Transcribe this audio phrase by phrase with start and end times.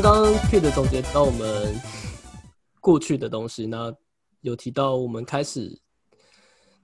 [0.00, 1.80] 刚刚 Kid 总结到我们
[2.80, 3.90] 过去的东西，那
[4.42, 5.80] 有提到我们开始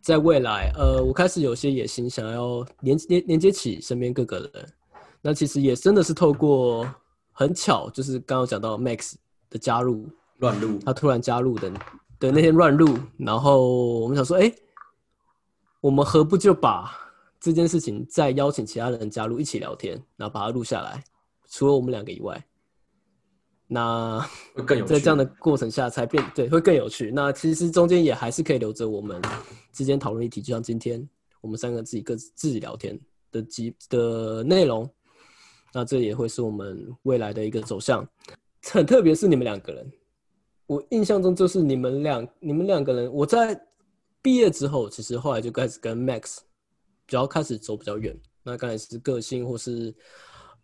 [0.00, 4.72] 在未来，呃，我开始有些野心，想要连连连接起身边各个人。
[5.21, 6.89] 那其实也真的是透过
[7.32, 9.13] 很巧，就是刚刚讲到 Max
[9.50, 10.08] 的加入，
[10.39, 11.71] 乱入，他突然加入的
[12.18, 14.50] 的那天乱入，然后我们想说，哎，
[15.82, 16.90] 我们何不就把
[17.39, 21.04] 这件事情再邀请其他人加入一起聊天，然后把它录下来，
[21.50, 22.43] 除了我们两个以外。
[23.72, 24.21] 那
[24.54, 27.11] 会更有 在这样的过程下才变对，会更有趣。
[27.11, 29.18] 那其实中间也还是可以留着我们
[29.72, 31.08] 之间讨论议题，就像今天
[31.40, 33.00] 我们三个自己各自自己聊天
[33.31, 34.86] 的集的内容。
[35.72, 38.06] 那这也会是我们未来的一个走向。
[38.64, 39.91] 很特别是你们两个人，
[40.67, 43.59] 我印象中就是你们两你们两个人，我在
[44.20, 46.41] 毕业之后，其实后来就开始跟 Max
[47.06, 48.14] 比较开始走比较远。
[48.42, 49.95] 那刚才是个性或是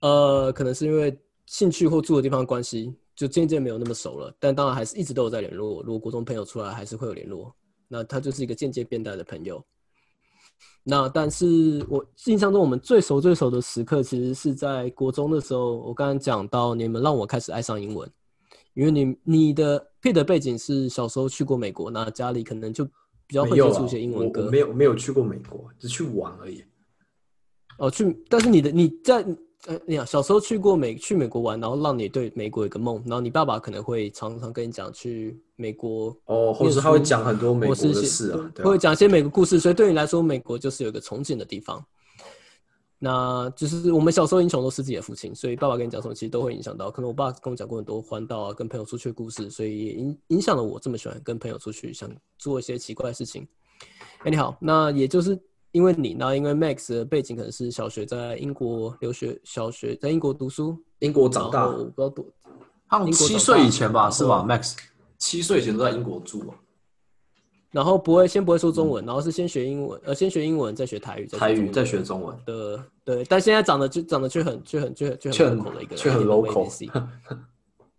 [0.01, 1.19] 呃，可能是因为。
[1.49, 4.31] 兴趣或住的地方关系，就渐渐没有那么熟了。
[4.39, 5.83] 但当然还是一直都有在联络。
[5.83, 7.55] 如果国中朋友出来，还是会有联络。
[7.89, 9.65] 那他就是一个间接变态的朋友。
[10.85, 15.79] 那但是我印象中，我们最熟最熟的时刻，其实是在国中的时候。
[15.79, 18.07] 我刚刚讲到，你们让我开始爱上英文，
[18.75, 22.85] 因为你你的配的背景是小时候去过美国，那家里可能就
[23.27, 24.51] 比较会接触一些英文歌。
[24.51, 26.63] 没有没有去过美国，只去玩而已。
[27.79, 29.25] 哦，去，但是你的你在。
[29.67, 41.85] 呃，你好，小时候去过美去美国玩，然后让你对美国有个梦，然后你爸爸可能会常常跟你讲去美国哦，或者他会讲很多美国的事啊，会讲一些美国故事，所以对你来说，美国就是有一个憧憬的地方。
[43.01, 46.89] 那就是我们小时候英雄都是自己的父亲，所以爸爸跟你讲什么，其实都会影响到。
[46.89, 53.47] 可能我爸跟我讲过很多环岛啊，跟朋友出去的故事，所以也影影响了我这么喜欢跟朋友出去，想做一些奇怪的事情。
[54.21, 55.37] 哎，你好，那也就是。
[55.73, 62.25] 因为你呢，因为 Max 的背景可能是小学在英国留学，小学在英国读书，英国长大，我不知道多，
[62.89, 64.75] 他们七岁以前吧，是吧？Max
[65.19, 66.55] 七岁以前都在英国住啊。
[67.71, 73.23] 然后不会先不会说中文，然后是先学英文，呃，先学英文再学台语，台语再学中文的，对。
[73.25, 76.67] 但现在长得就长得却很却很却却很 local 的一个，却很 local，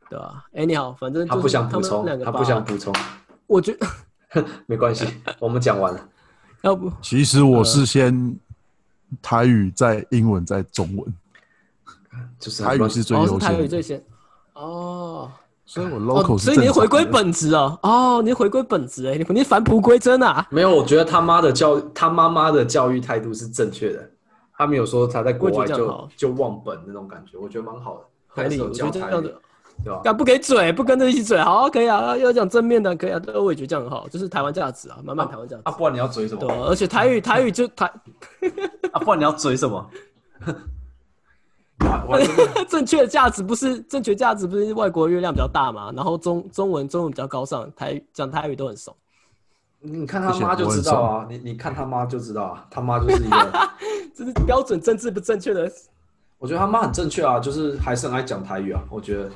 [0.10, 0.44] 对吧？
[0.54, 2.92] 哎，你好，反正他不想补充，他不想补充，
[3.46, 5.06] 我觉得 没关系，
[5.38, 6.10] 我们讲完了。
[6.62, 8.38] 要不，其实我是先
[9.22, 11.14] 台语，再英文，再中文，
[12.40, 13.40] 就是台语是最优先。
[13.40, 14.04] 台语最先。
[14.54, 15.32] 哦，
[15.66, 17.80] 所以我 local，所以你回归本质哦。
[17.82, 20.46] 哦，你回归本质哎，你你返璞归真啊？
[20.50, 24.10] 没有，我觉得他妈的教他妈妈的教育态度是正确的。
[24.58, 28.02] 他没有说他在国外就就忘本那种感觉，我觉得蛮好的。
[28.28, 29.34] 还是我觉得这样子。
[29.84, 30.02] 对吧？
[30.04, 32.16] 敢不给嘴，不跟着一起嘴，好，可以啊。
[32.18, 33.22] 要讲正面的，可以啊。
[33.36, 35.62] 我也觉得这样很好，就是台湾价值啊，满满台湾价值。
[35.66, 36.42] 啊，不然你要嘴什么？
[36.42, 37.86] 对，而且台语，台语就台。
[38.92, 39.90] 啊，不然你要嘴什么？
[42.68, 45.92] 正确的价值不是正确价值不是外国月亮比较大嘛？
[45.96, 48.96] 然后中中文中文比较高尚，台讲台语都很熟。
[49.82, 53.70] 你看他妈就知道啊，你你看他妈就知道啊，他妈就是一个，
[54.14, 55.72] 这是标准政治不正确的。
[56.38, 59.30] 我觉得他妈很正确啊，就是还是很爱讲台语啊，我觉得。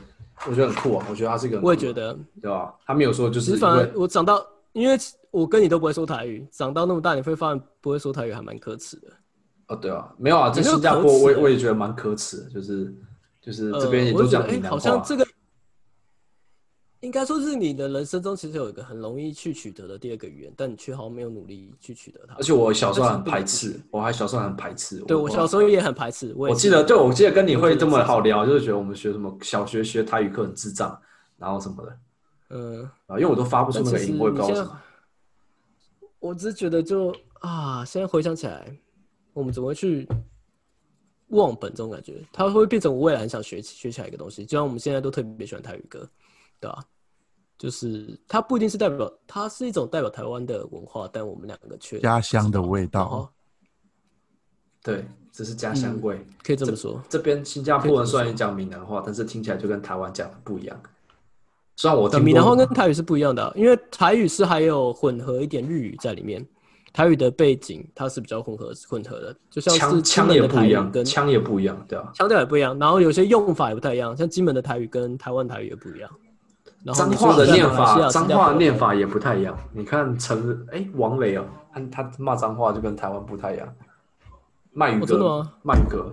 [0.48, 1.06] 我觉得很酷啊！
[1.10, 2.74] 我觉得他是一个，我也觉得，对吧？
[2.86, 4.98] 他没有说就是，反而我长到，因为
[5.32, 9.08] 我跟你都不会说台语，长到那么大，你会发现不会说台语还蛮可耻的。
[9.68, 12.94] 哦，对啊，没有啊，在新加坡，我我也觉得蛮可耻的，就是
[13.42, 14.78] 就是这边也都讲闽南话。
[14.78, 15.26] 好像这个。
[17.04, 22.36] 应该说是你的人生中其实有一个很容易去取得的第二个语言，但你却好像没有努力去取得它。
[22.36, 25.00] 而且我小时候很排斥，我还小时候很排斥。
[25.00, 26.34] 对我小时候也很排斥。
[26.38, 30.98] 我记得，对我记得跟你会这么好聊，就是觉得我们学什么小学学台语课很智障，
[31.38, 31.98] 然后什么的。
[32.52, 34.82] 嗯啊，因为我都发不出那个音，我也不知道什么。
[36.20, 38.74] 我只是觉得就啊，现在回想起来，
[39.34, 40.08] 我们怎么会去
[41.32, 42.14] 忘本这种感觉？
[42.32, 46.10] 它会变成我未来很想学学起来一个东西，就像我们现在都特别喜欢台语歌，
[46.62, 46.82] 对吧？
[47.58, 53.32] 就是它不一定是代表，它是一种代表台湾的文化，但我们两个却家乡的味道。
[54.82, 57.02] 对，这是家乡味，可以这么说。
[57.08, 60.78] 这边新加坡人虽然也讲闽南话，但是听起来就跟台湾讲的不一样。
[61.78, 66.46] 虽然我闽南话跟台语是不一样的，因为台语是还有混合一点日语在里面。
[66.92, 72.12] 台语的背景它是比较混合混合的，就像是腔也不一样，跟腔也不一样，对吧？
[72.14, 76.12] 腔调也不一样，然后有些用法也不太一样，像金门的台语跟台湾台语也不一样。
[76.92, 79.58] 脏话的念法，脏话念法也不太一样。
[79.72, 83.68] 你看陈哎，王雷啊，他他骂脏话就跟台湾不太一样。
[84.74, 86.12] 麦语哥，麦语哥，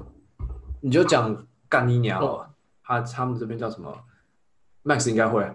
[0.81, 1.35] 你就讲
[1.69, 2.23] 干你娘，
[2.85, 3.93] 他他们这边叫什么
[4.85, 5.51] ？Max 应该会，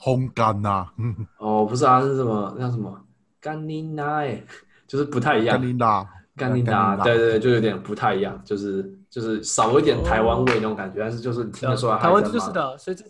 [0.00, 0.88] 烘干呐。
[1.38, 2.56] 哦，不是啊，是什么？
[2.58, 2.98] 叫什么？
[3.40, 4.42] 干你奶，
[4.86, 5.60] 就是不太一样。
[5.60, 6.06] 干你奶，
[6.36, 13.04] 干你拿，对对对，就有点不太一样，就是就是少一点台湾味那种感觉，但是就是听得出来台湾就是的，所以这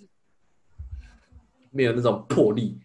[1.76, 2.78] 没有那种魄力。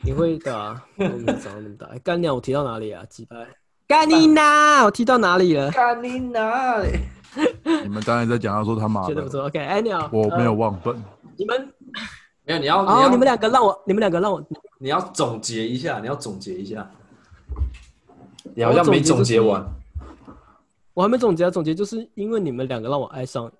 [0.00, 3.04] 你会的，我们长那么大， 干鸟我提到哪里啊？
[3.08, 3.46] 几拍？
[3.86, 5.70] 干你拿，我提到哪里了？
[5.70, 6.82] 干你拿！
[7.82, 9.46] 你们刚才在讲他说他妈，觉得不错。
[9.46, 10.94] OK，哎鸟，我没有忘本。
[11.36, 11.72] 你们
[12.44, 14.44] 没有，你要哦，你们两个让我，你们两个让我，
[14.78, 16.88] 你要总结一下，你要总结一下。
[18.54, 19.64] 你好像没总结完，
[20.94, 21.44] 我还没总结。
[21.44, 23.50] 啊总结就是因为你们两个让我爱上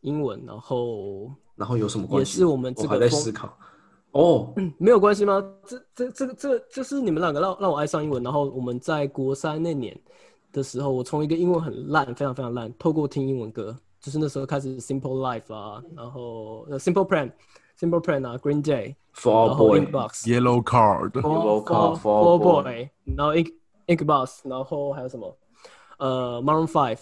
[0.00, 2.32] 英文，然后然后有什么关系？
[2.32, 3.56] 也是我们这个还在思考。
[4.12, 5.42] 哦，没有关系吗？
[5.66, 9.98] 这这这个这个就是你们两个让让我爱上英文，然后我们在国三那年
[10.52, 23.50] 的时候，我从一个英文很烂，非常非常烂，透过听英文歌，就是那时候开始 Simple Life 啊，然后 Simple Plan，Simple Plan 啊，Green Day，For Boy，Yellow Card，Yellow Card，For Boy，然后 Ink
[23.86, 25.34] Ink Boss，然后还有什么？
[25.98, 26.98] 呃，Maroon Five，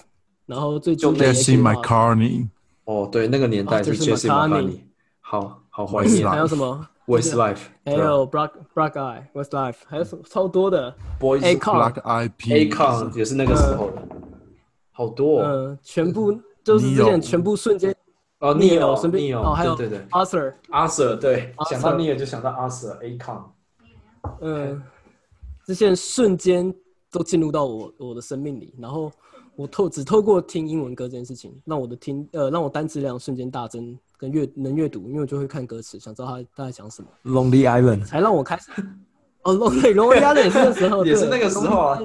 [0.46, 2.46] 然后最近 Jesse McCartney，
[2.84, 4.78] 哦，对，那个年代是 Jesse McCartney，
[5.20, 14.02] 好好怀念，还有什么？Westlife，还有 Black Black Eye，Westlife，还有什么超多的？Boys Black Eye P，A Con 也是那个时候的，
[14.92, 15.42] 好多。
[15.42, 17.94] 嗯，全部就是之前全部瞬间。
[18.38, 23.42] 哦，Neil，顺便哦，还有对对，Arthur，Arthur，对，想到 Neil 就想到 Arthur，A Con。
[24.40, 24.82] 嗯，
[25.66, 26.74] 这些瞬间
[27.10, 29.12] 都进入到我我的生命里，然后
[29.56, 33.98] 我透只透过听英文歌这件事情，让我的听呃让我单词量瞬间大增。
[34.20, 37.08] 跟阅能阅读，因为我就会看歌词，想知道他他在讲什么。
[37.24, 38.70] Lonely Island 才让我开始
[39.44, 41.98] 哦，Lonely Lonely Island 也是那时候，也是那个时候 啊，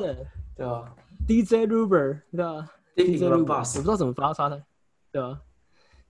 [0.56, 0.96] 对吧
[1.28, 4.64] ？DJ Ruber 对吧？DJ Ruber 我不知道怎么发他的，
[5.12, 5.42] 对吧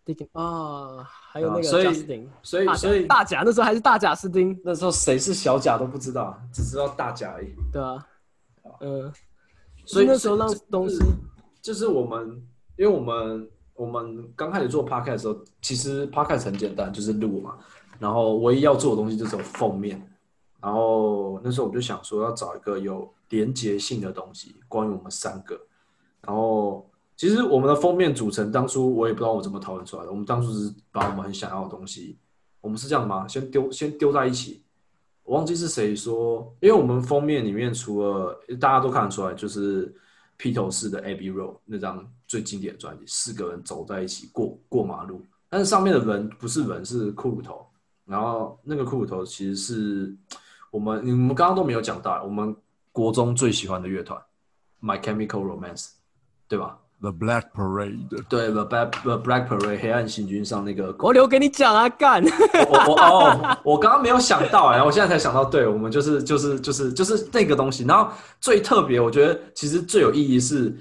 [0.05, 1.91] ？DJ 啊，还有那个所以
[2.43, 8.05] 所以所以大贾那时候还是大贾斯汀，那时候谁是小贾都不知道，只知道大贾而已，对啊，
[8.81, 9.11] 嗯，
[9.85, 10.99] 所以那时候让东西
[11.63, 12.39] 就是我们，
[12.77, 13.49] 因为我们。
[13.75, 17.57] 我们刚开始做 podcast 的时候，其实 podcast 很简单，就是录嘛。
[17.99, 20.01] 然后唯一要做的东西就是有封面。
[20.61, 25.59] 然后那时候我就想说，要找一个有连结性的东西，关于我们三个。
[26.21, 30.09] 然后其实我们的封面组成，当初我也不知道我怎么讨论出来的。
[30.09, 32.17] 我们当初是把我们很想要的东西，
[32.61, 33.27] 我们是这样吗？
[33.27, 34.63] 先丢，先丢在一起。
[35.23, 39.93] 我忘记是谁说，因为我们封面里面除了大家都看得出来，就是
[40.37, 42.07] 披头士的 Abbey Road 那张。
[42.27, 47.63] 最经典的专辑，四个人走在一起过过马路，但是上面的人不是人，是骷髅头。
[48.03, 50.17] 然后那个骷髅头其实是
[50.71, 52.53] 我们你们刚刚都没有讲到，我们
[52.91, 54.19] 国中最喜欢的乐团
[54.81, 55.91] ，My Chemical Romance，
[56.47, 62.23] 对吧？The Black Parade，对，The Black The Black Parade，黑暗行军上那个，我留给你讲啊，干！
[62.69, 67.83] 我我哦，我刚刚没有想到哎，我现在才想到，对我们就是就是就是就是那个东西。
[67.83, 70.75] 然后最特别，我觉得其实最有意义是。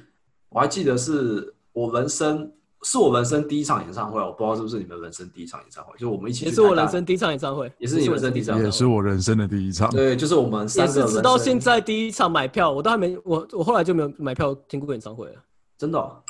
[0.51, 2.49] 我还记得是我人生
[2.85, 6.45] 是我人生第一场演唱会，我不知道是不是你们人生第一场演唱会，就我们一起。
[6.45, 9.91] 也是我人生第一场演唱会，也是你人生第一场，也是我人生的第一场。
[9.91, 11.03] 对，就是我们三个。
[11.09, 15.35] 直到现在第一场买票，我都还没我我后来就没有买票听过演唱会了。
[15.79, 16.23] 真的？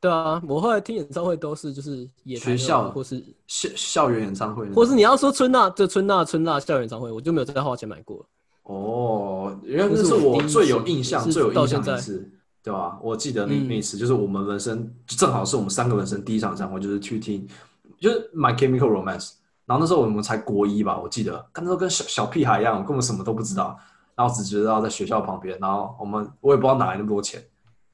[0.00, 8.26] 对啊，我后来听演唱会都是就是学校或是校校园演唱会，或是你要说春娜就春娜春娜校园演唱会，我就没有再花钱买过。
[8.64, 12.30] 哦，因为那是我最有印象、最有印象的是。
[12.64, 12.98] 对吧？
[13.02, 17.46] 我记得那那次就是我们人生正好是我们三个人生第一场演唱会，就是去听，
[18.00, 19.32] 就是 My Chemical Romance。
[19.66, 23.78] 然后那时候我们才国一吧，我记得，那时候跟小小屁孩一样，根本什么都不知道，
[24.14, 25.58] 然后只知道在学校旁边。
[25.60, 27.38] 然后我们我也不知道哪来那么多钱，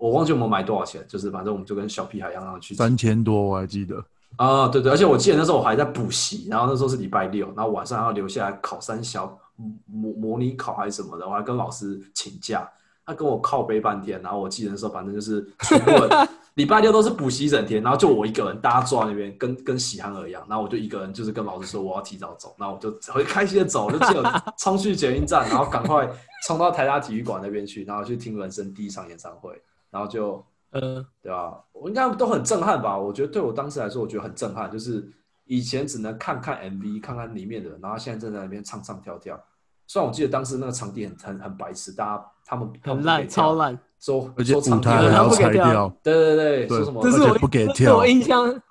[0.01, 4.03] 我忘记我们买多少钱，就是反正我们就跟小屁孩一样，然后去三千多，我还记得
[4.37, 9.39] 啊，对对，而且我记得那时候我还在补习，然后那时候是礼拜六，然后晚上要留下来考三小
[9.87, 12.69] 模模拟考还是什么的，我还跟老师请假。
[13.07, 15.91] 他跟我靠背半天，然后我记得那时候反正就是全部
[16.55, 26.09] 礼拜六都是补习一整天，然后就我一个人，大家坐在那边跟跟喜憨儿一样，然后我就一个人就是跟老师说我要提早走，然后我就很开心的走，就记得 冲去捷运站，然后赶快
[26.47, 31.59] 冲到台大体育馆那边去，然后去听人生第一场演唱会，然后就嗯，对吧？
[31.73, 32.97] 我应该都很震撼吧？
[32.97, 35.09] 我觉得对我当时来说，我觉得很震撼，就是
[35.47, 39.39] 以前只能看看 MV，看看里面的人，然后现在正在那边唱唱跳跳。
[39.87, 47.03] 虽然我记得当时那个场地很很很白痴，大家他们很烂，超烂，说而且舞台还要拆掉，对对对，说什么？
[47.03, 48.63] 这是我不给跳，我印象，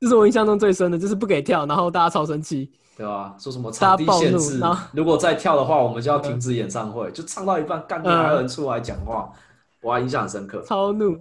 [0.00, 3.36] 这是我印象中最深的，就是不给跳，然后大家超生气，对吧？
[3.38, 4.60] 说什么场地限制，
[4.92, 9.30] 如果再跳的话，我们就要停止演唱会，就唱到一半，干还有人出来讲话，
[9.84, 11.16] 我还印象很深刻，超怒，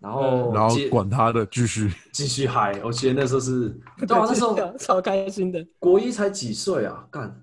[0.00, 3.68] 然后然后管他的，继续继续嗨，我记得那时候是，
[4.06, 7.42] 对啊，那时候 超开心的，国一才几岁啊，干。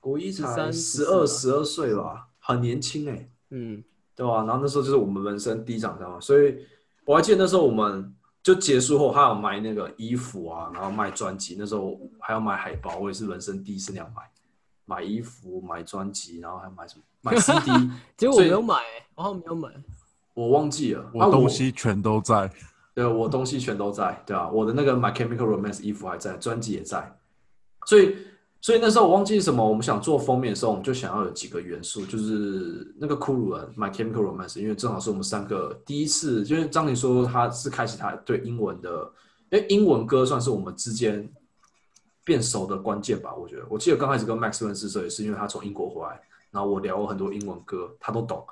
[0.00, 3.28] 国一才十二十二岁吧，很年轻哎。
[3.50, 3.82] 嗯，
[4.14, 4.44] 对吧？
[4.44, 6.20] 然后那时候就是我们人生第一场，知道吗？
[6.20, 6.56] 所以
[7.04, 14.22] 我还记得那时候我们就结束后，还有买那个衣服啊，然后卖专辑，那时候还要买海报，我也是人生第一次那样买，
[14.88, 17.02] 买衣服、买专辑，然后还买什么？
[17.20, 17.90] 买 CD。
[18.16, 18.74] 结果我没有买，
[19.14, 19.68] 我好像没有买，
[20.34, 21.08] 我忘记了。
[21.12, 22.50] 我东西全都在，
[22.94, 27.16] 对，我东西全都在，对啊，我的那个 My Chemical Romance 衣服还在，专辑也在，
[27.86, 28.16] 所以。
[28.60, 39.12] 所以那时候我忘记什么，我们想做封面的时候，我们就想要有几个元素，就是那个骷髅人 My Chemical Romance，因为正好是我们三个第一次，就是张琳说他是开启他对英文的，
[39.50, 41.30] 因为英文歌算是我们之间
[42.28, 43.34] 变熟的关键吧。
[43.34, 46.20] 我觉得，我记得刚开始跟 Max 认识的时候，也是因为他从英国回来，
[46.50, 48.44] 然后我聊过很多英文歌，他都懂，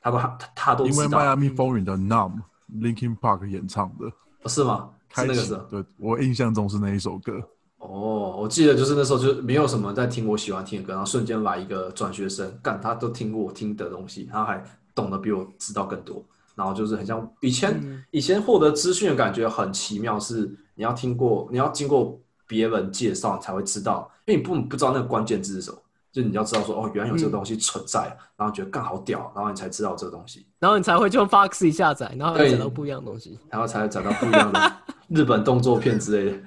[0.00, 2.40] 他都他他都因为迈阿密风云的 Numb
[2.72, 4.10] Linkin Park 演唱的，
[4.48, 4.88] 是吗？
[5.14, 5.60] 是那个是？
[5.70, 7.34] 对我印象中是那一首歌。
[7.76, 16.24] 哦，我记得就是那时候就没有什么在听我喜欢听的歌，然后瞬间来一个转学生，干他都听过我听的东西，他还懂得比我知道更多，
[16.56, 25.78] 然后就是很像以前以前获得资讯的感觉很奇妙，是你要听过，你要经过别人介绍才会知道，因为你不不知道那个关键字是什么，
[26.10, 34.72] 就你要知道说哦，原来有这个东西存在，然后觉得干好屌，然后你才知道这个东西，然后你才会就 Foxy 下载，然后找到不一样的东西，然后才会找到不一样的
[35.08, 36.38] 日本动作片之类的。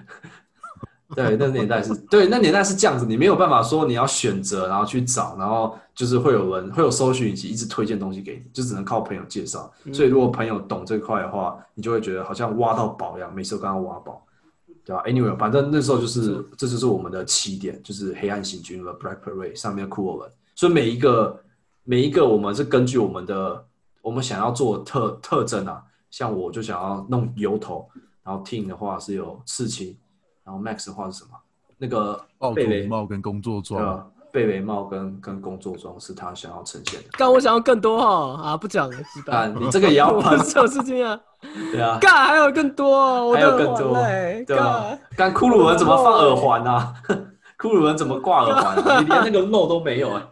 [1.14, 9.70] 对，那年代是对，那年代是这样子，你没有办法说你要选择，然后去找，然后就是会有人会有搜寻以及一直推荐东西给你，就只能靠朋友介绍。
[9.92, 14.26] 所以如果朋友懂这块的话，你就会觉得好像挖到宝一样，每次都刚刚挖宝，
[14.86, 20.30] 对吧？Anyway，反正那时候就是这就是我们的起点，就是黑暗行军的 Black Parade 上面酷我们。
[20.56, 21.42] 所以每一个
[21.84, 23.66] 每一个我们是根据我们的
[24.02, 27.88] 我们想要做特特征啊，像我就想要弄油头，
[28.24, 29.96] 然后 Ting 的话是有刺青。
[30.44, 31.32] 然后 Max 画是什么？
[31.78, 32.20] 那个
[32.56, 37.10] 贝雷帽跟工作装，贝雷帽跟跟工作装是他想要呈现的。
[37.18, 38.58] 但，我想要更多哈啊！
[38.58, 41.20] 不讲了，干，你这个也要 拍这事情啊？
[41.72, 43.94] 对啊， 干还有更多，还有更多，
[44.46, 44.98] 对吧？
[45.16, 46.94] 干，骷髅人怎么放耳环啊？
[47.58, 48.78] 骷髅人怎么挂耳环？
[49.04, 50.24] 你连那个肉都没有哎。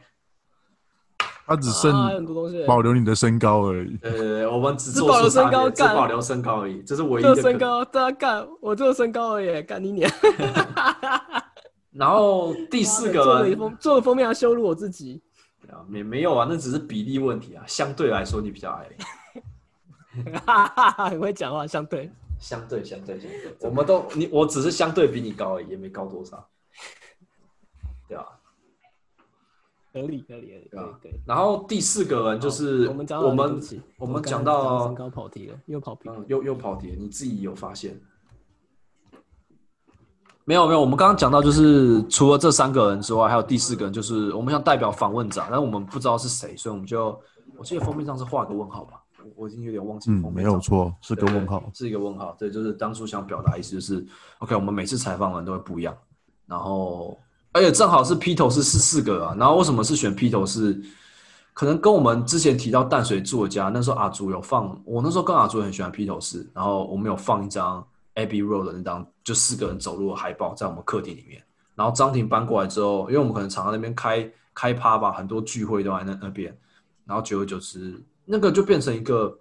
[1.45, 1.91] 他只剩
[2.67, 3.97] 保留你的身高而已。
[4.03, 7.35] 呃，我们只保留身高，只保留身高而已，这是唯一的。
[7.37, 10.07] 身高，大家干，我做身高而已，干你娘！
[11.91, 15.19] 然后第四个，做封做了封面要羞辱我自己。
[15.71, 18.85] 啊，没没有啊，那只是比例问题啊，相对来说你比较矮。
[21.09, 26.47] 很会讲话，相对，相对，相对，相对，我们都你，我只是相对比你高而已，也没高多少。
[28.07, 28.25] 对啊。
[29.91, 31.19] 合理合理合理，对对。
[31.25, 33.61] 然后第四个人就是我们我们
[33.97, 37.99] 我们讲到身高跑题了，又跑题，又又跑题，你自己有发现？
[40.45, 47.19] 没有没有，我们刚刚讲到就是除了这三个人之外，还有第四个人，就是我们想代表访问者，但我们不知道是谁，所以我们就
[47.57, 48.98] 我记得封面上是画个问号吧，
[49.39, 50.11] 我已经有点忘记。
[50.11, 52.35] 嗯，没有错，是个问号，是一个问号。
[52.37, 54.05] 对，就是当初想表达意思就是
[54.39, 55.97] OK，我们每次采访完都会不一样，
[56.45, 57.17] 然后。
[57.51, 60.79] 而且正好是披头士是四个啊，然后为什么是选披头士？
[61.51, 71.41] 可能跟我们之前提到淡水作家那时候阿竹有放，我那时候跟阿竹很喜欢披头士，然后我们有放一张 Abbey Road 的那张就四个人走路的海报在我们客厅里面。
[71.73, 76.55] 然后张庭搬过来之后，因为我们可能常在那边开开趴吧，很多聚会都在那那边，
[77.03, 77.99] 然后久而久之，
[78.31, 79.39] 那个就变成一个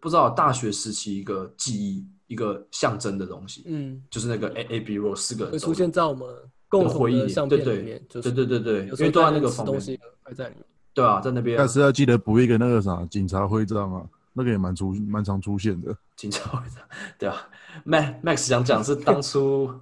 [0.00, 3.64] 不知道大学时期一个记忆、一个象征的东西。
[3.66, 6.26] 嗯，就是那个 A Abbey Road 四个人出现在我们。
[6.70, 10.62] 共回忆相片里面，对对对对，因为都在那个东西还在里面。
[10.92, 11.56] 对啊，在那边。
[11.56, 15.96] 但是要记得补一个那个啥警察徽章啊，那个也蛮出蛮常出现的。
[16.14, 16.84] 警察徽章，
[17.18, 17.48] 对啊。
[17.86, 19.72] Max Max 想讲是当初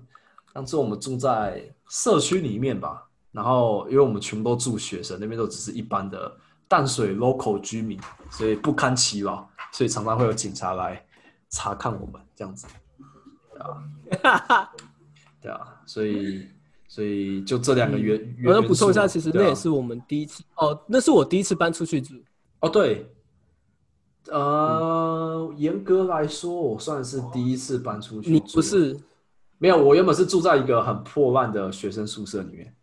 [0.52, 6.32] 当初我们住在社区里面吧，然后因为我们全部都住学生，那边都只是一般的
[6.68, 11.04] 淡水 local 居民，所以不堪其扰，所以常常会有警察来
[11.50, 12.66] 查看我们这样子。
[13.52, 14.70] 对啊，
[15.40, 16.48] 对啊，所以。
[16.88, 22.14] 所以就这两个原，我要补充一下，其实那也是我们第一次哦，那是我第一次搬出去住。
[22.60, 23.12] 哦，对，
[24.28, 28.30] 呃，严格来说，我算是第一次搬出去。
[28.30, 28.98] 你不是？
[29.58, 32.74] 没有，我原本是住在一个很破烂的学生宿舍里面，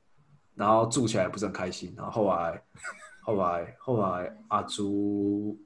[0.53, 1.91] 然后住起来不是很开心。
[1.97, 2.61] 然后后来，
[3.23, 5.57] 后来，后来，阿朱，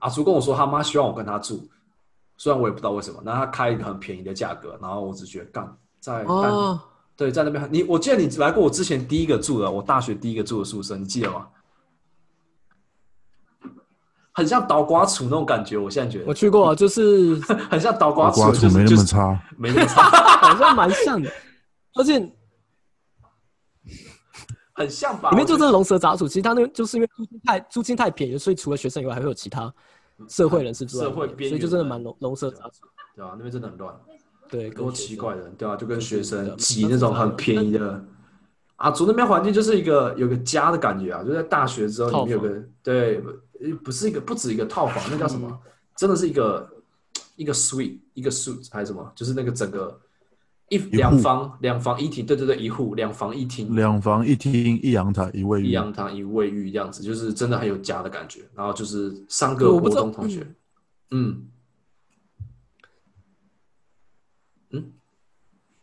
[0.00, 1.66] 阿朱跟我说，他妈希望我跟他住，
[2.36, 3.22] 虽然我也不知道为什么。
[3.24, 6.80] 那他开一个很便宜的价格，然后我只觉得干在哦。
[7.16, 11.46] 对，在那边，你我记得你来过我之前第一个住的，我大学第一个住的宿舍，你记得吗？
[14.32, 17.34] 很像倒瓜处那种感觉，我现在觉得我去过，就是
[17.68, 20.02] 很像倒瓜处，没那么差，没那么差，
[20.38, 21.28] 好像蛮像的，
[21.94, 22.20] 而且
[24.78, 25.30] 很像吧？
[25.30, 29.72] 里面就是龙蛇杂处，其实他那就是因为租金太租金太便宜，所以除了学生以外，还会有其他
[30.28, 33.92] 社会人士住在，社会所以就真的蛮龙龙蛇杂处，对啊，那边真的很乱，
[34.48, 38.04] 对，多奇怪的，对啊，就跟学生挤那种很便宜的。
[38.76, 43.20] 啊，住那边环境就是一个有个家的感觉啊，就在大学之后，里面有个对，
[43.82, 45.58] 不是一个不止一个套房，那叫什么？
[45.96, 46.70] 真的是一个
[47.34, 49.12] 一个 suite，一个 suite 还是什么？
[49.16, 50.00] 就是那个整个。
[50.70, 58.42] 一两房两房一厅，对对对，一户两房一厅，两房一厅一阳台一卫浴，一阳台一卫浴这样子，就是真的很有家的感觉。
[58.54, 60.46] 然后就是三个国中同学，
[61.10, 61.48] 嗯
[64.72, 64.92] 嗯，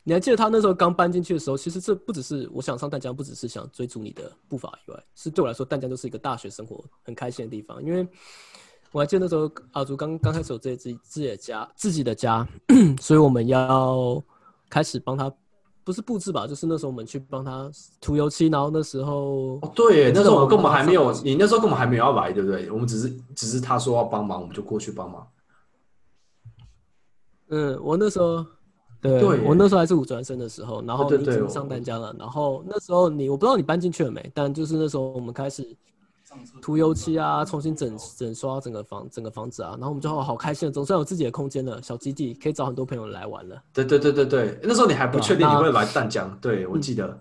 [0.04, 1.58] 你还记得他那时候刚搬进去的时候？
[1.58, 7.84] 其实这不只是我想上淡江，不只是想追逐你的步伐以外，是对我来说，淡江就是一个大学生活很开心的地方。
[7.84, 8.08] 因为
[8.92, 12.48] 我还记得那时候阿竹刚刚开始有自己自己自己的家，自己的家，
[13.01, 14.24] 所以我们要。
[14.70, 15.32] 开始帮他，
[15.84, 17.70] 不是布置吧，就是那时候我们去帮他
[18.02, 22.70] 涂油漆，然后那时候哦，对，那时候我们根本还没有，你那时候根本还没有要来，对不对？
[22.72, 25.28] 我们只是只是他说要帮忙，我们就过去帮忙。
[27.50, 28.46] 嗯，我那时候，
[29.02, 35.76] 对，我那时候还是五专生的时候，然后你已经上单家了，然后那时候你我不知道你搬进去了没，但就是那时候我们开始。
[36.62, 43.62] 涂油漆啊，重新整整刷整个房整个房子啊，然后我们就好好开心，总算有自己的空间了，小基地可以找很多朋友来玩了。
[43.74, 47.20] 对对对对对，那时候你还不确定你会来淡江，对我记得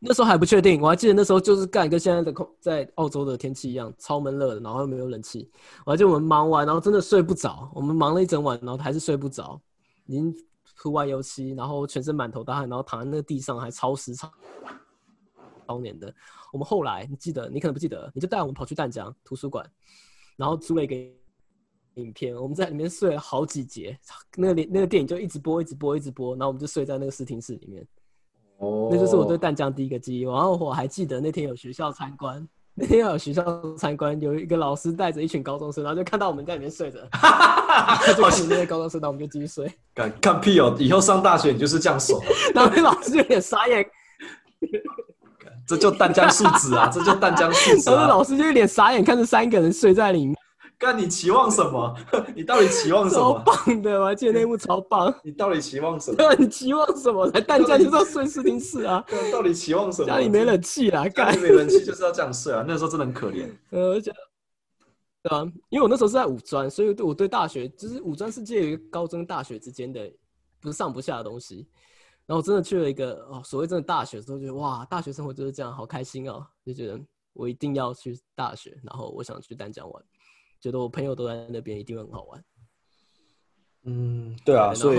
[0.00, 5.50] 那时候还不确定，我还记得那时候就是干跟现在的空在澳洲的天气一样，超闷热的，然后又没有冷气。
[5.84, 9.60] 我还记得我们忙完，然后真的睡不着，我们忙了一整晚，然后还是睡不着，
[10.06, 10.32] 已经
[10.80, 14.30] 涂完油漆，然后全身满头大汗，然后躺在那个地上还超湿超
[15.68, 16.12] 超黏的。
[16.50, 17.48] 我们后来，你记得？
[17.50, 19.64] 你可能不记得，你就带我们跑去淡江图书馆，
[20.36, 20.96] 然后租了一个
[22.02, 23.98] 影片，我们在里面睡了好几节，
[24.34, 27.86] 那个那个电影就一直播，一直播，一直播，然后我们就睡在那个视听室里面。
[28.56, 30.22] 哦，那就是我对淡江第一个记忆。
[30.22, 36.98] 然后我还记得那天有学校参观，那天有学校参观，有一个老师带着一群高中生，然后就看到我们在里面睡着，
[38.06, 39.72] 就看那些高中生，那我们就继续睡。
[39.94, 40.74] 看看屁哦！
[40.78, 42.20] 以后上大学你就是这样爽。
[42.54, 43.84] 然后那老师有点傻眼。
[45.68, 46.88] 这就淡江素质啊！
[46.88, 48.08] 这就淡江素质啊！
[48.08, 50.34] 老师就一脸傻眼，看着三个人睡在里面。
[50.78, 51.94] 干你期望什么？
[52.34, 53.20] 你到底期望什么？
[53.20, 55.12] 超棒的，我还记得那幕超棒。
[55.22, 56.34] 你到底期望什么？
[56.38, 57.26] 你期望什么？
[57.34, 59.04] 来淡江就是要睡视听室啊！
[59.30, 60.06] 到底期望什么？
[60.06, 62.64] 家里没冷气啦，干没冷气就是要这样睡啊！
[62.66, 63.46] 那时候真的很可怜。
[63.70, 64.14] 呃，对
[65.36, 70.08] 啊，因为我那时候是在五专，所以对我对大学就是五专世界高中大学之间的
[70.60, 71.66] 不上不下的东西。
[72.28, 76.46] 然后真的去了一个哦，所谓真的大学的时候，觉得哇，大学生活就是这样，好开心哦！
[76.62, 77.00] 就觉得
[77.32, 80.04] 我一定要去大学，然后我想去丹江玩，
[80.60, 82.44] 觉得我朋友都在那边，一定会很好玩。
[83.84, 84.98] 嗯，对啊，所以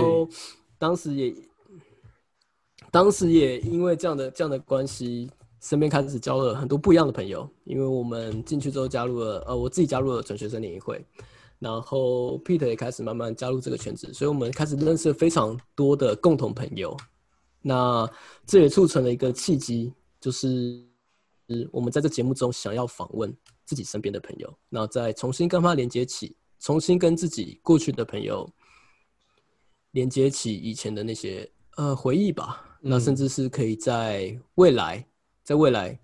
[0.79, 1.35] 当时也，
[2.89, 5.29] 当时也因为这样的这样的关系，
[5.61, 7.47] 身边开始交了很多不一样的朋友。
[7.63, 11.05] 因为我们进去之后加入了，呃，我自己加入了转学生联谊会，
[11.59, 16.97] 然后 Peter 也开始慢慢加入这个圈子，所以我们开始认识了非常多的共同朋友。
[17.61, 18.09] 那
[18.45, 20.83] 这也促成了一个契机，就是
[21.71, 28.49] 我们在这节目中想要访问自己身边的朋友，那再重新跟他连接起，重新跟自己过去的朋友
[29.91, 32.65] 连接起以前的那些呃回忆吧。
[32.81, 35.05] 那甚至是可以在未来，
[35.43, 35.99] 在未来。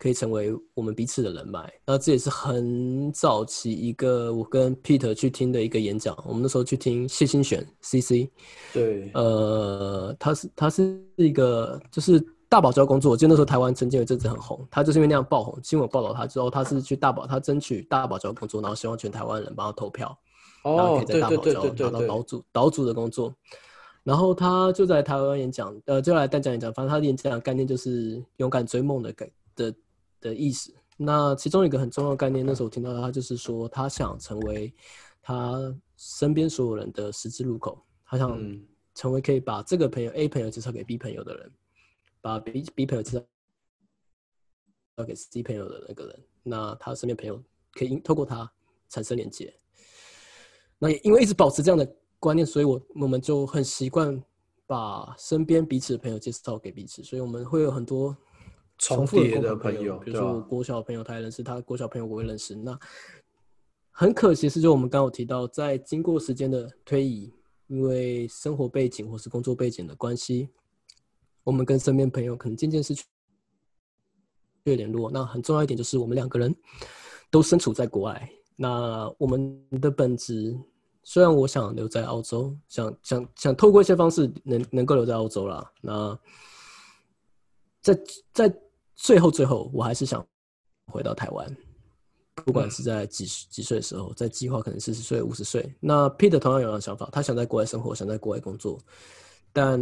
[0.00, 6.16] 可以成为我们彼此的人脉，那这也是很早期一个我跟 Peter 去听的一个演讲。
[6.26, 8.26] 我们那时候去听谢欣璇 CC，
[8.72, 20.18] 对，呃，他是他是一个就是大堡礁工作，就那时候台湾曾经有阵子很红，他就是因为那样爆红，新闻报道他之后，他是去大堡，他争取大堡礁工作，然后希望全台湾人帮他投票，
[20.64, 23.34] 然后可以在大堡礁拿到岛主岛主的工作。
[24.02, 29.70] 然后他就在台湾演讲，呃，就来淡江演讲，反正他演讲概念就是勇敢追梦的概的。
[30.20, 34.72] 的意思，那其中一个很重要的概念，那时候我听到他就是说，他想成为
[35.22, 38.38] 他身边所有人的十字路口，他想
[38.94, 41.50] 成为可以把这个朋友 A 朋友介绍给 B 朋友的人，
[42.20, 43.24] 把 B B 朋友介绍
[45.04, 48.50] 给 C 朋友的那个人，那他身边朋友可以透过他
[48.88, 49.54] 产生连接。
[50.78, 54.22] 那也因为一直保持这样的观念，所以我我们就很习惯
[54.66, 58.14] 把身边彼此的朋友介绍给彼此，所以我们会有很多。
[58.80, 62.54] 重复的朋友，比如说我国小朋友他也认识，他国小朋友我也认识。
[62.54, 62.76] 那
[63.90, 67.30] 很可惜是，就我们刚刚提到，在经过时间的推移，
[67.66, 70.48] 因为生活背景或是工作背景的关系，
[71.44, 73.04] 我们跟身边朋友可能渐渐失去
[74.64, 75.10] 联络。
[75.10, 76.54] 那很重要一点就是，我们两个人
[77.30, 78.30] 都身处在国外。
[78.56, 80.58] 那我们的本质，
[81.02, 85.70] 虽然我想留在澳洲，想想想透过一些方式能能够留在澳洲啦。
[85.82, 86.18] 那
[87.82, 88.00] 在
[88.32, 88.60] 在。
[89.02, 90.24] 最后最后，我还是想
[90.92, 91.56] 回到台湾，
[92.44, 95.74] 不管是在几几岁的时候，在计划可能四十岁、五十岁。
[95.80, 98.78] 那 Peter 同样有样的想法，他想在国外生活，想在国外工作，
[99.54, 99.80] 但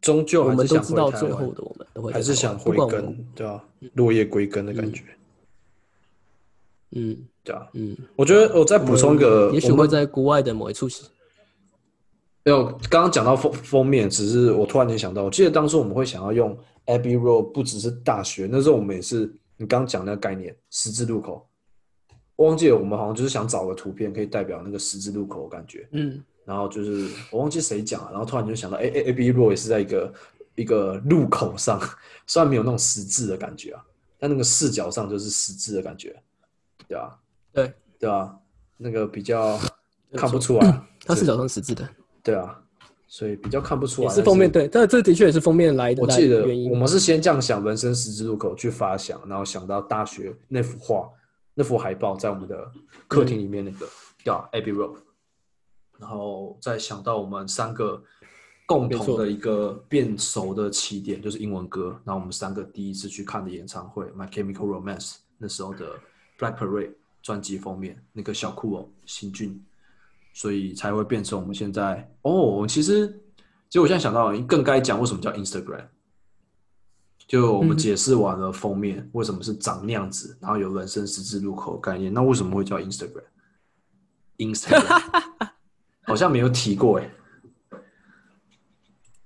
[0.00, 3.64] 终究我们都知道，最后的我们都会还是想回根，对吧？
[3.94, 5.04] 落叶归根的感觉。
[6.90, 10.88] 嗯，对啊，嗯，我觉得我再补充一个，也许会在国外的某一处。
[12.44, 21.46] 没有刚刚讲到封封面，只是我突然间想到，我记得当初我们会想要用 Abbey Road，不只是大学，那时候我们也是你刚刚讲那个概念，十字路口。
[22.36, 25.88] 我忘记了，我们好像就是想找个图片可以代表那个十字路口的感觉。
[25.92, 30.14] 嗯，然后就是我忘记谁讲了，然后突然就想到，哎哎，Abbey Road 也是在一个
[30.56, 31.80] 一个路口上，
[32.26, 33.84] 虽然没有那种十字的感觉啊，
[34.18, 36.20] 但那个视角上就是十字的感觉，
[36.88, 37.20] 对吧？
[37.52, 38.36] 对，对啊？
[38.76, 39.56] 那个比较
[40.14, 41.88] 看不出来，它视角上十字的。
[42.20, 42.60] 对啊，
[43.14, 44.12] 所以比较看不出来。
[44.12, 46.02] 是封面对，但这的确也是封面来的。
[46.02, 51.08] 我记得我们是先这样想，人生十字路口去发想，然后想到大学那幅画、
[51.54, 52.68] 那幅海报在我们的
[53.06, 53.86] 客厅里面那个
[54.24, 54.96] 叫 Abbey Road，
[55.96, 58.02] 然后再想到我们三个
[58.66, 61.96] 共同的一个变熟的起点，就是英文歌。
[62.04, 65.86] 然后我们三个第一次去看的演唱会《My Chemical Romance》，那时候的
[66.36, 69.64] Black Parade 专辑封面那个小酷哦，新俊。
[70.34, 73.08] 所以才会变成我们现在哦，其实
[73.70, 75.86] 其实我现在想到，更该讲为什么叫 Instagram。
[77.26, 85.02] 就我们解释完了封面为什么是长那样子，然后有人生十字路口概念，那为什么会叫 Instagram？Instagram
[86.04, 87.10] 好像没有提过哎。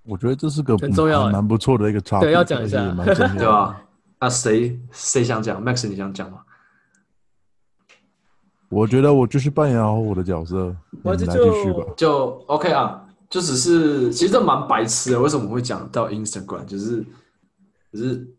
[0.04, 3.82] 我觉得这是个很重要、蛮不错的一个差别，对，要讲一下， 对吧？
[4.20, 6.44] 那谁谁想讲？Max，你想讲吗？
[8.70, 11.84] 我觉得我就是扮演好我的角色， 来继续吧。
[11.96, 15.20] 就 OK 啊，就只是其实这蛮白痴的。
[15.20, 16.64] 为什么会讲到 Instagram？
[16.66, 17.04] 就是，
[17.92, 18.34] 只是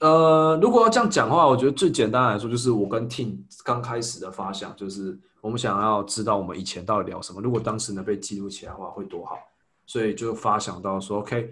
[0.00, 7.40] 呃，如果要这样讲的话，我觉得最简单来说，就是我跟 Team 刚开始的发想，就是我们想要知道我们以前到底聊什么。
[7.40, 9.38] 如果当时能被记录起来的话，会多好。
[9.86, 11.50] 所以就发想到说，OK，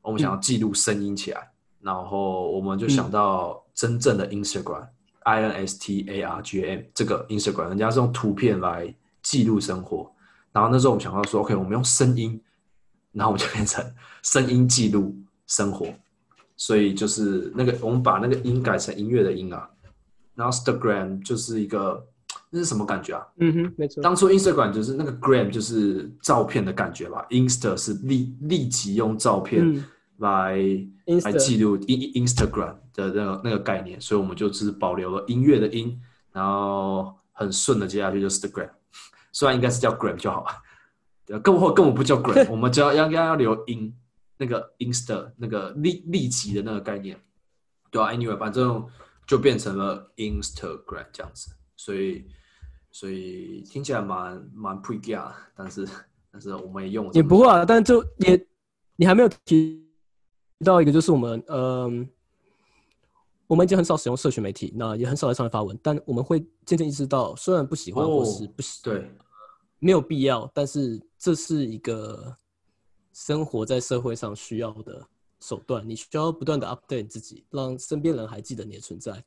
[0.00, 4.86] 我们想要记录声音起来，然后我们就想到真正的 Instagram。
[5.24, 10.10] I N S T A R G M 这个 Instagram，人家是用图片来记录生活，
[10.52, 12.40] 然后那时候我们想到说，OK，我们用声音，
[13.12, 13.84] 然后我们就变成
[14.22, 15.14] 声音记录
[15.46, 15.86] 生活，
[16.56, 19.68] 所以就是那个我们把那个音改成音乐的音啊，
[20.34, 22.06] 然后 Instagram 就是一个
[22.50, 23.26] 那是什么感觉啊？
[23.38, 24.02] 嗯哼，没错。
[24.02, 29.84] 当初 Instagram 就是那个 gram 就是照片的感觉吧，Insta 是立立即用照片。
[30.22, 30.56] 来
[31.24, 36.00] 来记录 in Instagram 的那个那个概念，所以我们就只保留了音乐的音，
[36.32, 38.70] 然后很顺的接下去就是 Instagram，
[39.32, 40.44] 虽然应该是叫 gram 就好。
[41.26, 43.92] 了，更或根本不叫 gram， 我们只要要要留音，
[44.36, 47.18] 那个 Insta 那个立立即的那个概念，
[47.90, 48.86] 对啊，Anyway，反正
[49.26, 52.26] 就变成了 Instagram 这样子，所以
[52.92, 55.88] 所以听起来蛮蛮 pre g a 但是
[56.30, 58.46] 但是我们也用也不会啊，但就也
[58.94, 59.82] 你还没有提。
[60.64, 62.08] 到一个就是我们，嗯，
[63.46, 69.10] 我们已经很少使用社群媒体，那也很少在上面发文，但我们会渐渐意识到，虽然不喜欢或是不喜，对，
[69.78, 72.36] 没有必要，但是这是一个
[73.12, 75.06] 生活在社会上需要的
[75.40, 75.86] 手段。
[75.86, 79.22] 你需要不断的 update 自己，让身边人还记得你的存在。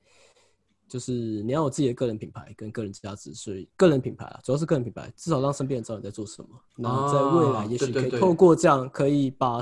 [0.88, 6.50] 就是你要有自己的个人品牌跟个人价值，所以个人品牌啊，主要是个人品牌，至少让身边人知道你在做什么。
[6.76, 9.62] 那在未来，也许可以透过这样，可以把。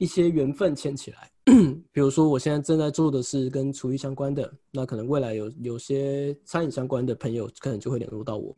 [0.00, 1.30] 一些缘分牵起来，
[1.92, 8.56] 比如说我现在正在做的是跟厨艺相关的，那可能未来有有些餐饮相关的朋友可能就会联络到我。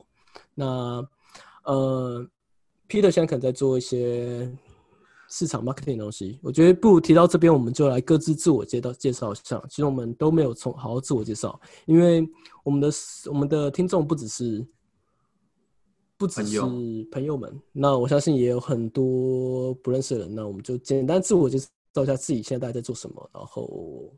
[0.54, 1.04] 那
[1.64, 2.24] 呃
[2.88, 4.48] ，Peter 现在可能在做一些
[5.28, 9.60] 市场 marketing 的东西，我觉得不如提到这边，我们就来各自自我介绍介绍一下。
[9.68, 12.24] 其实我们都没有从好好自我介绍，因为
[12.62, 12.88] 我们的
[13.28, 14.64] 我们的听众不只是。
[16.22, 16.60] 不只是
[17.10, 20.32] 朋友们，那我相信也有很多不认识的人。
[20.32, 24.08] 那我们就简单自我介绍一下自己现在大概在做什么，然后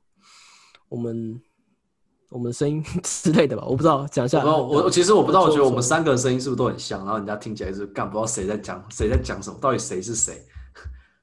[0.91, 1.41] 我们
[2.29, 4.45] 我们声音 之类的吧，我不知道讲一下。
[4.45, 6.99] 我我其实我不知道，我觉得我们三个人声音是不是都很像？
[7.07, 10.45] 然后人家听起来是干不知道谁在讲谁在讲什么，到底谁是谁？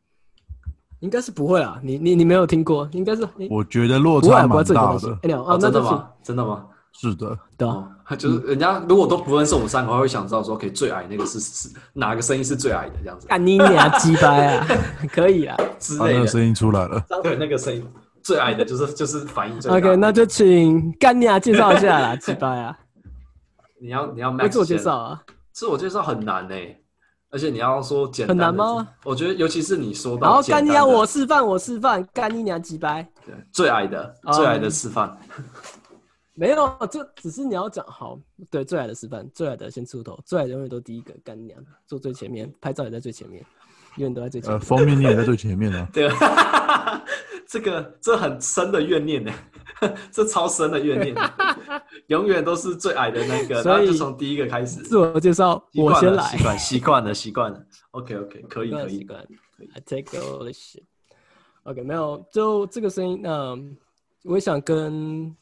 [1.02, 2.90] 应该是不会啊，你你你没有听过？
[2.94, 5.12] 应该是我觉得落差蛮大的。
[5.44, 6.10] 啊，真的吗？
[6.24, 6.68] 真的吗？
[6.94, 13.28] 是的，对啊，就是人家如果都不认识我们三个，会想知道说，可以最矮那个是是哪个声音是最矮的这样子。
[13.28, 14.68] 干你俩鸡掰啊，
[15.12, 17.04] 可以啊， 之类的声音出来了。
[17.24, 17.84] 对，那个声音
[18.22, 19.72] 最矮的就是就是反应最。
[19.72, 22.78] OK，那就请干你俩介绍一下啦，鸡掰啊。
[23.82, 26.56] 你要你要自我介绍啊，自我介绍很难呢。
[27.32, 28.86] 而且你要说简单很难吗？
[29.06, 33.02] 我觉得，尤其是你说到，然后干你娘，我示范，我示范，干你娘几掰。
[33.26, 35.18] 对，最矮的，最矮的示范。
[36.42, 38.20] 没有，这只是你要讲好。
[38.50, 43.46] 对，最矮的示范，最矮的先出头，最矮的永远都第一个，干娘，坐最前面，拍照也在最前面，
[43.98, 44.60] 永远都在最前面。
[44.60, 45.88] 呃，封面你也在最前面啊。
[45.94, 46.10] 对，
[47.46, 49.32] 这个这很深的怨念呢。
[50.12, 51.16] 这超深的怨念，
[52.08, 54.82] 永远都是最矮的那个，然后就从第一个开始。
[54.82, 56.24] 自我介绍，我先来。
[56.24, 57.64] 习惯习惯了，习惯了。
[57.92, 58.98] OK OK，可以可以。
[58.98, 59.24] 习惯
[59.56, 59.70] 可以。
[59.76, 60.82] I take all the shit。
[61.64, 63.22] OK，没有，就这个声音。
[63.22, 63.56] 那
[64.24, 65.36] 我也想跟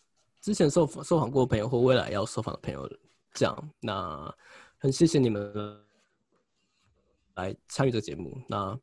[0.49, 2.89] 之前受受访过的朋友或未来要受访的朋友
[3.35, 4.35] 讲，那
[4.79, 5.79] 很谢谢你们
[7.35, 8.35] 来参与这个节目。
[8.47, 8.75] 那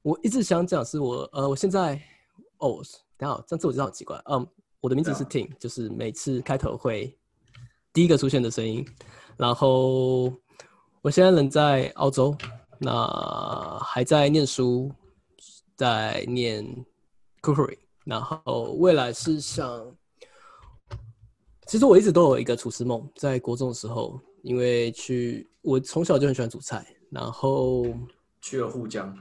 [0.00, 2.00] 我一直想讲是我呃，我现在
[2.56, 2.82] 哦。
[3.18, 4.18] 等下，这样自我介绍很奇怪。
[4.24, 4.46] 嗯，
[4.80, 7.14] 我的名字是 Tim，就是每次开头会
[7.92, 8.82] 第一个出现的声音。
[9.36, 10.32] 然后
[11.02, 12.34] 我现在人在澳洲，
[12.78, 14.90] 那还在念书，
[15.76, 16.64] 在念
[17.42, 17.76] cookery。
[18.06, 19.94] 然后未来是想，
[21.66, 27.86] 其实我一直都有一个厨师梦，在国中的时候，因为去我从小就很喜欢煮菜，然后
[28.40, 29.16] 去了沪江。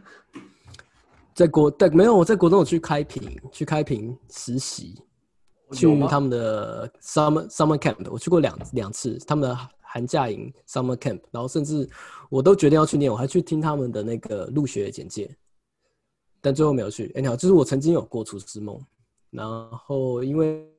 [1.33, 5.01] 在国对没有我在国中我去开平去开平实习，
[5.71, 11.89] 去他们的 summer summer camp，我去过两两次他们的寒假营 summer camp，然后甚至
[12.29, 15.35] 我都决定要去念，我还去听他们的那个入学简介，
[16.39, 17.11] 但最后没有去。
[17.15, 18.79] 哎，你好，就是我曾经有过厨师梦，
[19.31, 20.69] 然后因为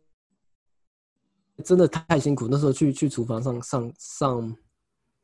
[1.62, 4.56] 真的太辛苦，那时候去去厨房上上上。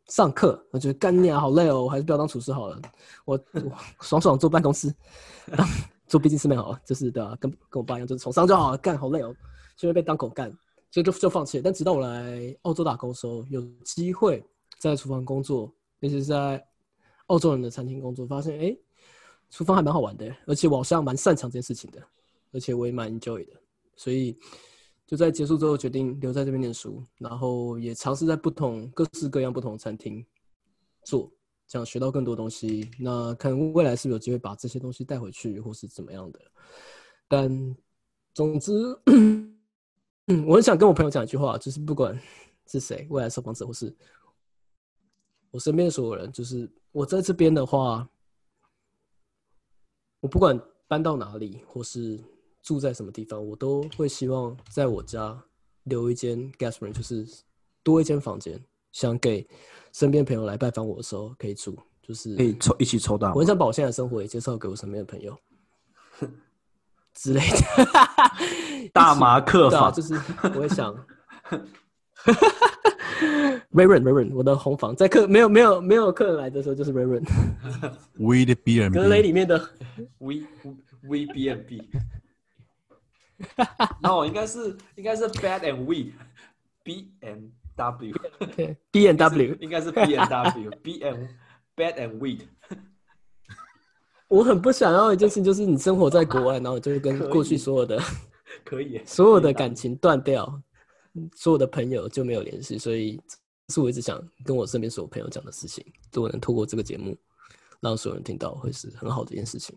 [0.06, 2.76] 上课，我觉得干你啊，好累哦，我还是不要当厨师好了。
[3.24, 4.92] 我我 爽爽坐办公室，
[6.08, 7.36] 做毕竟师妹好了，就是对吧？
[7.38, 9.32] 跟跟我爸一样，就是从商就好了，干好累哦，
[9.76, 10.50] 就会被当狗干，
[10.90, 11.62] 所以就就放弃了。
[11.62, 14.44] 但直到我来澳洲打工的时候，有机会
[14.80, 16.60] 在厨房工作，尤其是在
[17.26, 18.76] 澳洲人的餐厅工作，发现哎，
[19.48, 22.02] 厨房还蛮好玩的，而且我好像蛮擅长这件事情的，
[22.52, 23.52] 而且我也蛮 enjoy 的，
[23.94, 24.36] 所以。
[25.11, 30.25] 就在结束之后，决定留在这边念书，然后也尝试在不同各式各样不同的餐厅
[31.03, 31.29] 做，
[31.66, 32.88] 想学到更多东西。
[32.96, 36.40] 那看未来是不是有机会把这些东西带回去，或是怎么样的。
[37.27, 37.77] 但
[38.33, 38.73] 总之，
[40.46, 42.16] 我很想跟我朋友讲一句话，就是不管
[42.66, 43.92] 是谁，未来受访者或是
[45.51, 48.09] 我身边的所有人，就是我在这边的话，
[50.20, 52.23] 我不管搬到哪里，或是。
[52.62, 55.37] 住在什么地方，我都会希望在我家
[55.85, 57.27] 留一间 guest room，就是
[57.83, 58.61] 多一间房间，
[58.92, 59.46] 想给
[59.92, 63.33] 身边朋友来拜访我的时候可以住，就是可以抽一起抽到。
[63.35, 65.37] 我很想把我现在的生活也介绍给我身边的朋友
[67.14, 67.57] 之类的。
[68.92, 70.92] 大麻客房就是我会想
[73.70, 77.03] r a y r o n r a y r o n 我的红房在客没有没有没有客人来的时候就是 r a
[77.03, 77.25] y r o n
[78.14, 79.59] We 的 B B，格雷里面的
[80.18, 80.37] We
[81.03, 81.88] We B and B。
[84.03, 91.29] no，应该是应该是 bad and weed，B and W，B and W，应该是 B and W，B and
[91.76, 92.40] bad and weed。
[94.29, 98.00] 我很不想要一件事，就是你生活在国外，然后就跟过去所有的
[98.64, 100.62] 可以所有的感情断掉，
[101.35, 103.20] 所有的朋友就没有联系，所以
[103.70, 107.18] 是我一直想跟我身边所有朋友讲的事情，如果能透过这个节目
[107.81, 109.76] 让所有人听到，会是很好的一件事情。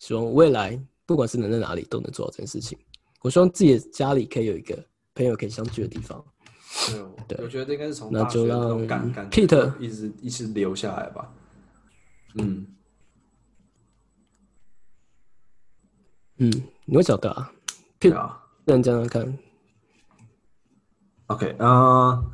[0.00, 2.78] 希望未来不管是能在哪里，都能做到这件事情。
[3.24, 4.78] 我希望自己的家里可以有一个
[5.14, 6.22] 朋友可以相聚的地方。
[7.26, 8.86] 对，我觉得应该是从那就让
[9.30, 11.32] Peter 一直一直留下来吧。
[12.34, 12.66] 嗯，
[16.36, 16.52] 嗯，
[16.84, 17.50] 你会晓得啊
[17.98, 18.30] ？Peter，
[18.66, 19.38] 认真看。
[21.28, 22.30] OK，嗯，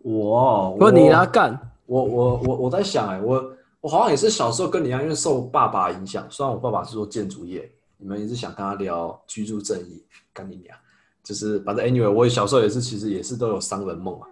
[0.00, 7.74] 我问你来，干，我我我我在想，哎，我我好像也是小时候跟你一样，因为受爸爸影响，虽然我爸爸是做建筑业。
[7.96, 10.76] 你们一直想跟他聊居住正义，跟你聊，
[11.22, 14.28] 就是反正 anyway，我小时候也是，其实也是都有商人梦啊。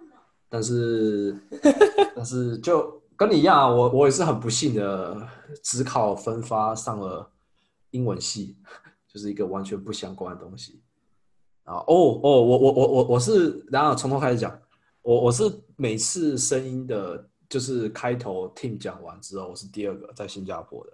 [0.49, 1.35] 但是，
[2.15, 5.27] 但是就跟你一样啊，我我也是很不幸的，
[5.63, 7.27] 只考分发上了
[7.89, 8.55] 英文系，
[9.07, 10.79] 就是一个完全不相关的东西。
[11.63, 14.55] 啊，哦哦，我我我我我是，然后从头开始讲，
[15.01, 15.43] 我我是
[15.75, 20.93] 每次声音的，就是开头 team 讲完之后，我是第二个在新加坡的。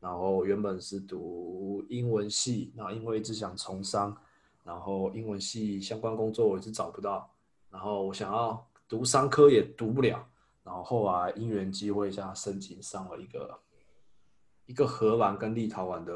[0.00, 4.16] 然后原本是读英文系，那因为一直想从商，
[4.64, 7.28] 然后英文系相关工作我一直找不到，
[7.70, 10.24] 然后我想要读商科也读不了，
[10.62, 13.58] 然后后来因缘机会下申请上了一个
[14.66, 16.12] 一个荷兰跟立陶宛的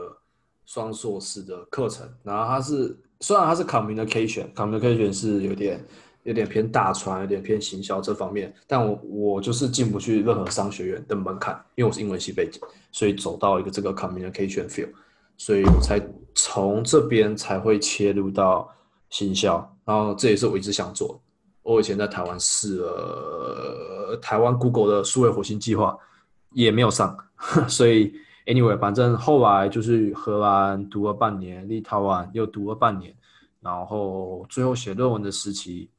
[0.65, 5.85] 双硕士的课程，然后它是虽然它是 communication，communication 是有点
[6.25, 8.55] 有点偏大船，有点偏行销这方面。
[8.67, 14.91] 但我我就是进不去任何商学院的门槛，因为我是英文系背景，所以走到一个这个 communication field，
[15.37, 16.01] 所以我才
[16.35, 18.69] 从这边才会切入到
[19.11, 19.69] 行销。
[19.85, 21.21] 然后这也是我一直想做。
[21.63, 25.97] 我以前在台湾试了台湾 Google 的数位火星计划，
[26.53, 27.17] 也没有上。
[27.69, 28.13] 所以
[28.47, 33.13] anyway，反正后来就是荷兰读了半年，立陶宛又读了半年，
[33.61, 35.91] 然后最后写论文的时期，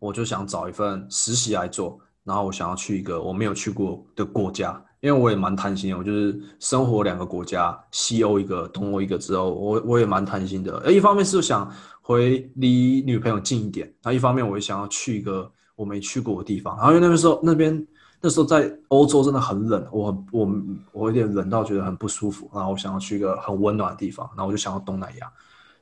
[0.00, 1.96] 我就想找一份实习来做。
[2.24, 10.76] 然后我想要去一个我没有去过的国家，因为我也蛮贪心的，我就是生活两个国家，西欧一个，东欧一个之后，我我也蛮贪心的。
[10.84, 11.72] 哎，一方面是想。
[12.02, 16.76] 回离女朋友近一点，那一方面我也想要去一个我没去过的地方。
[16.76, 17.86] 然后因为那个时候那边
[18.20, 20.52] 那时候在欧洲真的很冷，我我
[20.90, 22.50] 我有点冷到觉得很不舒服。
[22.52, 25.32] 然后我想要去一个很温暖的地方，然后我就想要东南亚。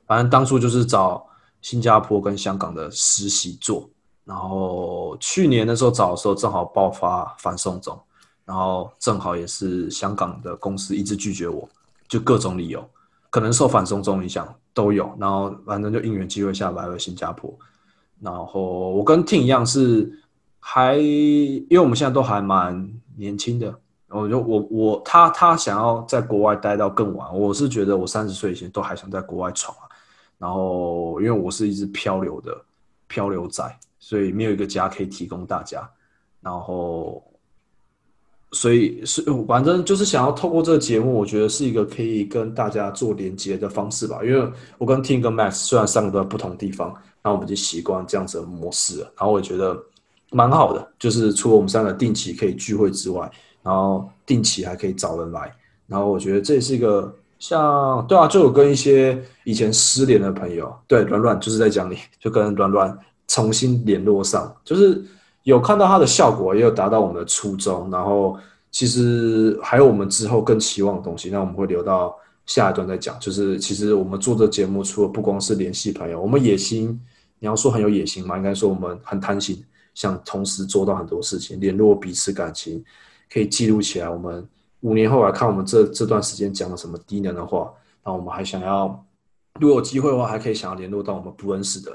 [0.05, 1.25] 反正当初就是找
[1.61, 3.89] 新加坡跟香港的实习做。
[4.29, 7.99] 然后去年的时候找的时候正好爆发反送中，
[8.45, 11.67] 然后正好也是香港的公司一直拒绝我，
[12.07, 12.87] 就各种理由。
[13.31, 17.51] 可能受反送中影响都有，然后反正就应援机会下来了新加坡。
[18.19, 20.11] 然后我跟 Ting 一样是
[20.59, 22.87] 还，因为我们现在都还蛮
[23.17, 23.73] 年轻的，
[24.09, 29.89] 我就我我他他想要在国外待到更晚，我是觉得我三十岁以前都还想在国外闯啊。
[30.37, 32.55] 然后因为我是一只漂流的
[33.07, 33.63] 漂流仔，
[33.99, 35.87] 所以没有一个家可以提供大家。
[36.41, 37.23] 然后。
[38.51, 44.21] 所以是反正就是想要透过这个节目，我觉得是一个可以跟大家做连接的方式吧。
[44.23, 46.91] 因为我跟 Tim 跟 Max 虽然三个都在不同地方，
[47.23, 49.01] 那我们就习惯这样子的模式。
[49.01, 49.79] 然后我觉得
[50.31, 53.31] 蛮好的，就是除了我们三个定期可以聚会之外，
[53.61, 55.55] 然后定期还可以找人来。
[55.85, 62.97] 然后我觉得这也是一个像对啊，就有跟一些以前失联的朋友，对软软就是在讲你，就跟软软
[63.29, 65.01] 重新联络上，就是。
[65.43, 67.89] 有看到它的效果，也有达到我们的初衷。
[67.89, 68.37] 然后，
[68.69, 72.13] 其实还有我们之后更期望的东西，那我们会留到
[72.45, 73.17] 下一段再讲。
[73.19, 76.89] 就是其实我们做这节目，除了不光是联系朋友，我们野心，
[77.39, 79.63] 你要说很有野心嘛，应该说我们很贪心，
[79.95, 82.83] 想同时做到很多事情，联络彼此感情，
[83.33, 84.09] 可以记录起来。
[84.09, 84.47] 我们
[84.81, 87.71] 五年后来看我们这这段时间讲了什么低能的话，
[88.03, 89.03] 那我们还想要，
[89.59, 91.91] 如果有机会的话，还可以想要联络到我们不认识的，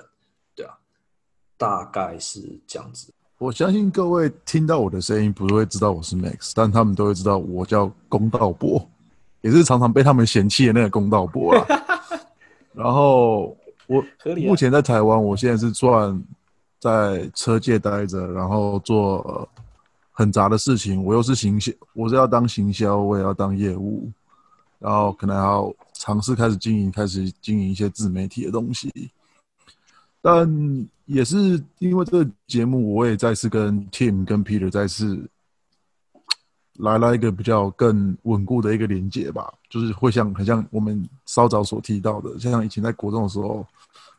[1.56, 3.12] 大概是这样子。
[3.38, 8.88] 我相信各位听到我的声音，不会知道我是 Max，但他们都会知道我叫公道伯，
[9.40, 11.66] 也是常常被他们嫌弃的那个公道伯啊。
[12.72, 14.02] 然后我
[14.46, 16.22] 目前在台湾，我现在是算
[16.80, 19.48] 在车界待着，然后做
[20.12, 21.04] 很杂的事情。
[21.04, 24.10] 我又是行销，我是要当行销，我也要当业务，
[24.78, 29.10] 然后可能要尝试开始经营，开始经营一些自媒体的东西。
[30.22, 30.48] 但
[31.06, 35.28] 也是因为这个节目，我也再次跟 Tim 跟 Peter 再次
[36.78, 43.66] 来了一个比较更稳固的一个连接吧，就是会像很像我们稍早所提到的，像以前在国中的时候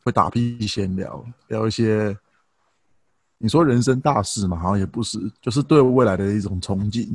[0.03, 2.15] 会打屁闲聊，聊一些
[3.39, 7.09] 你说人生大事嘛，好像也不是，就是对未来的一种憧憬。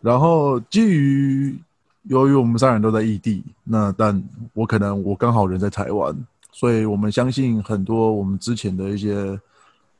[0.00, 1.58] 然后基于
[2.04, 4.22] 由于我们三人都在异地，那但
[4.54, 6.16] 我可能我刚好人在台湾。
[6.58, 9.40] 所以我们相信很多我们之前的一些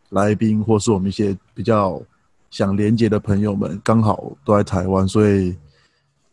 [0.09, 2.03] 来宾，或是我们一些比较
[2.51, 5.57] 想连接的朋友们，刚好都在台湾，所以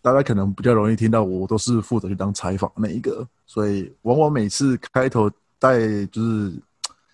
[0.01, 6.53] 大家可能比较容易听到我都是负责去当采访那一个，所以往往每次开头带就是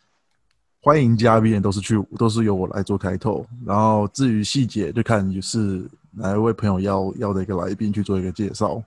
[0.79, 8.81] 欢迎嘉宾，都是去都是由我来做开头，然后至于细节就看是哪一位朋友要要的一个来宾去做一个介绍。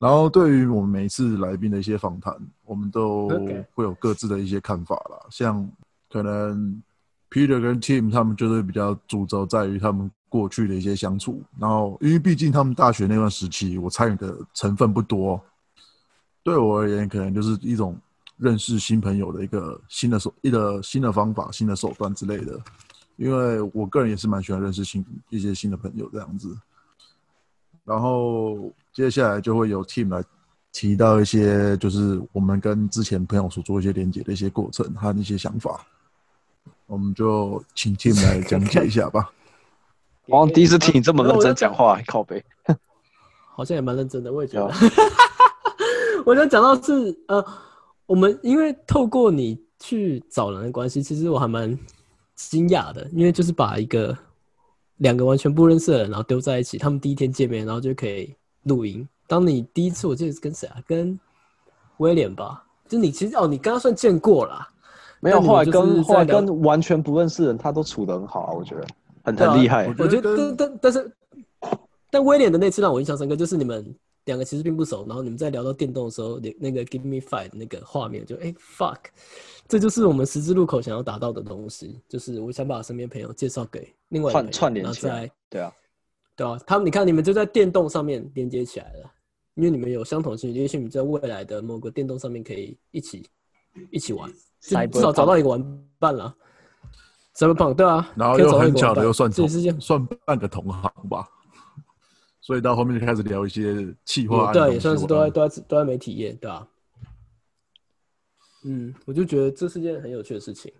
[0.00, 2.34] 然后对于我们每一次来宾的一些访谈，
[2.64, 3.28] 我们都
[3.74, 5.26] 会有各自的一些看法啦。
[5.28, 5.70] 像
[6.10, 6.82] 可能
[7.28, 11.42] Peter 跟 Tim 他们就是比较主轴在于他们过去的一些相处。
[11.58, 15.38] 然后因为毕竟他们大学那段时期，我参与的成分不多。
[16.42, 17.94] 对我而言，可能就是一种
[18.38, 22.58] 认识新朋友的一个新的手一个新的方法、新的手段之类的。
[23.16, 26.56] 因为我个人也是蛮喜欢认识新一些新的朋友这样子。
[27.84, 28.72] 然后。
[28.92, 30.22] 接下来就会有 Team 来
[30.72, 35.86] 提到一些，就是我们跟之前朋友所做一些连接的一些过程和一些想法，
[36.86, 39.30] 我们就请 Team 来讲解一下吧。
[40.26, 42.44] 我第一次听你这么认真讲话， 靠背，
[43.56, 44.72] 好像也蛮认真的，我也觉得。
[46.24, 47.44] 我想讲到是呃，
[48.06, 51.76] 我们因为透过你去找人的关系，其实我还蛮
[52.36, 54.16] 惊讶的，因为就是把一个
[54.98, 58.34] 两个完全不认识的人，然后丢在一起，他们第一天见面，然后就可以。
[58.64, 59.06] 录音。
[59.26, 60.82] 当你第一次，我记得是跟谁啊？
[60.86, 61.18] 跟
[61.98, 62.64] 威廉吧。
[62.88, 64.66] 就你其实哦，你刚刚算见过了。
[65.20, 68.86] 没有，后来跟后来跟完全不认识人，他都处的很好啊，我觉得
[69.22, 69.86] 很很厉害。
[69.98, 71.12] 我觉得，但但但是，
[72.10, 73.94] 但威廉的那次让我印象深刻，就是你们
[74.24, 78.96] 两个其实并不熟，然后你们在聊到电动的时候，那那个 Give Me Five 那个画面，就哎 fuck，
[79.68, 85.70] 这就是我们十字路口想要达到的东西，就是我想把身边朋友介绍给另外串串联起来，对啊，
[86.36, 89.10] 对啊，他们你看你们就在电动上面连接起来了，
[89.54, 93.28] 因为你们有相同兴趣，也许你在未来的某个电动上面可以一起
[93.90, 94.30] 一起玩。
[94.60, 96.36] 至少找到一个玩伴了，
[97.32, 97.74] 怎么棒？
[97.74, 99.32] 对啊，然后又很巧的又算
[99.80, 101.26] 算半个同行吧，
[102.42, 106.68] 所以到后面就开始聊一些气话，对，也算是都在都在都在媒体业，对吧？
[108.66, 110.70] 嗯，我就觉得这是件很有趣的事情。